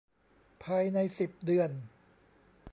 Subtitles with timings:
[0.63, 1.71] ภายใน สิบ เดือน